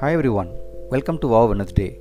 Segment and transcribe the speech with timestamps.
[0.00, 0.48] Hi everyone,
[0.90, 2.00] welcome to Wow Wednesday.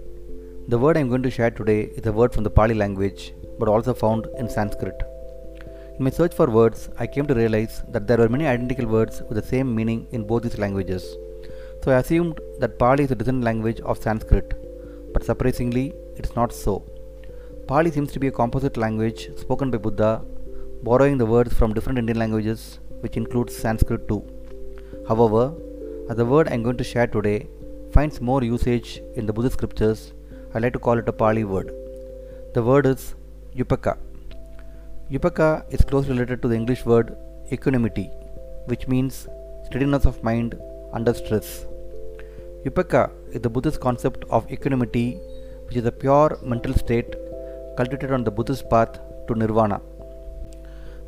[0.69, 3.33] The word I am going to share today is a word from the Pali language
[3.59, 4.95] but also found in Sanskrit.
[5.99, 9.21] In my search for words, I came to realize that there were many identical words
[9.21, 11.15] with the same meaning in both these languages.
[11.83, 16.51] So I assumed that Pali is a descendant language of Sanskrit, but surprisingly, it's not
[16.51, 16.83] so.
[17.67, 20.23] Pali seems to be a composite language spoken by Buddha,
[20.81, 24.23] borrowing the words from different Indian languages, which includes Sanskrit too.
[25.07, 25.53] However,
[26.09, 27.47] the word I am going to share today
[27.91, 30.13] finds more usage in the Buddhist scriptures,
[30.53, 31.71] I like to call it a Pali word.
[32.53, 33.15] The word is
[33.55, 33.97] Upekkha.
[35.11, 37.15] Upekkha is closely related to the English word
[37.51, 38.07] equanimity,
[38.65, 39.27] which means
[39.65, 40.59] steadiness of mind
[40.93, 41.65] under stress.
[42.65, 45.19] Upekkha is the Buddhist concept of equanimity,
[45.65, 47.15] which is a pure mental state
[47.77, 49.79] cultivated on the Buddhist path to nirvana.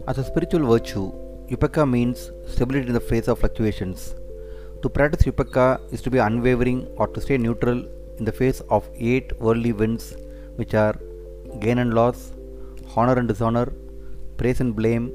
[0.07, 1.11] As a spiritual virtue,
[1.53, 4.15] Upekkha means stability in the face of fluctuations.
[4.81, 7.79] To practice Upekkha is to be unwavering or to stay neutral
[8.19, 10.15] in the face of eight worldly winds,
[10.55, 10.95] which are
[11.59, 12.31] gain and loss,
[12.95, 13.65] honor and dishonor,
[14.37, 15.11] praise and blame,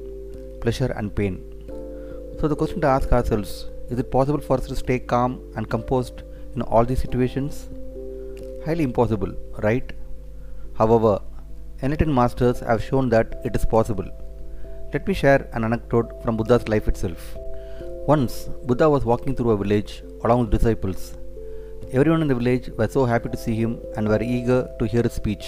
[0.61, 1.35] pleasure and pain.
[2.39, 5.71] So, the question to ask ourselves is it possible for us to stay calm and
[5.71, 6.23] composed
[6.55, 7.71] in all these situations?
[8.67, 9.91] Highly impossible, right?
[10.77, 11.19] However,
[11.83, 14.11] enlightened masters have shown that it is possible.
[14.97, 17.23] Let me share an anecdote from Buddha's life itself.
[18.13, 18.35] Once,
[18.69, 19.93] Buddha was walking through a village
[20.25, 21.01] along with disciples.
[21.97, 25.03] Everyone in the village was so happy to see him and were eager to hear
[25.03, 25.45] his speech.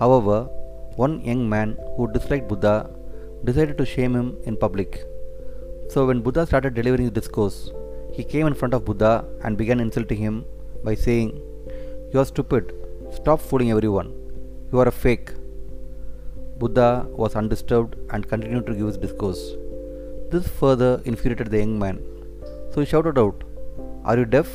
[0.00, 0.38] However,
[1.04, 2.90] one young man who disliked Buddha
[3.48, 5.02] decided to shame him in public.
[5.88, 7.58] So, when Buddha started delivering his discourse,
[8.12, 10.44] he came in front of Buddha and began insulting him
[10.84, 11.30] by saying,
[12.12, 12.74] You are stupid.
[13.20, 14.10] Stop fooling everyone.
[14.70, 15.30] You are a fake.
[16.60, 19.42] Buddha was undisturbed and continued to give his discourse.
[20.30, 21.98] This further infuriated the young man.
[22.72, 23.44] So he shouted out,
[24.04, 24.48] Are you deaf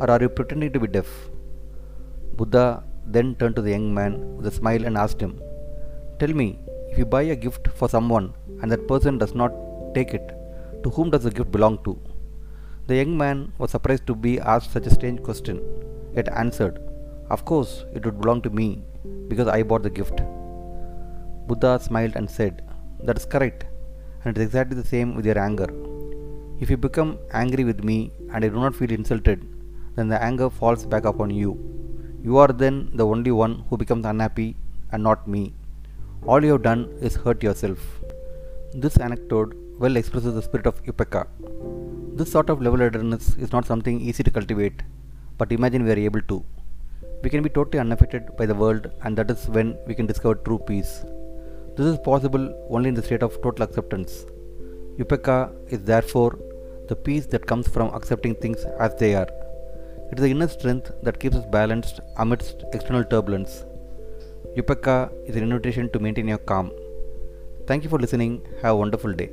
[0.00, 1.06] or are you pretending to be deaf?
[2.34, 5.40] Buddha then turned to the young man with a smile and asked him,
[6.18, 6.58] Tell me,
[6.90, 9.52] if you buy a gift for someone and that person does not
[9.94, 10.32] take it,
[10.82, 11.98] to whom does the gift belong to?
[12.88, 15.62] The young man was surprised to be asked such a strange question,
[16.14, 16.80] yet answered,
[17.30, 18.82] Of course, it would belong to me
[19.28, 20.20] because I bought the gift.
[21.48, 22.62] Buddha smiled and said,
[23.06, 23.64] That is correct,
[24.22, 25.68] and it is exactly the same with your anger.
[26.60, 29.40] If you become angry with me and I do not feel insulted,
[29.96, 31.52] then the anger falls back upon you.
[32.22, 34.56] You are then the only one who becomes unhappy
[34.90, 35.54] and not me.
[36.26, 37.78] All you have done is hurt yourself.
[38.72, 41.26] This anecdote well expresses the spirit of Upekkha.
[42.18, 44.82] This sort of level headedness is not something easy to cultivate,
[45.38, 46.44] but imagine we are able to.
[47.22, 50.36] We can be totally unaffected by the world, and that is when we can discover
[50.36, 51.04] true peace.
[51.76, 54.24] This is possible only in the state of total acceptance.
[54.98, 56.38] Upekkha is therefore
[56.88, 59.28] the peace that comes from accepting things as they are.
[60.10, 63.64] It is the inner strength that keeps us balanced amidst external turbulence.
[64.56, 66.70] Upekkha is an invitation to maintain your calm.
[67.66, 68.46] Thank you for listening.
[68.62, 69.28] Have a wonderful day.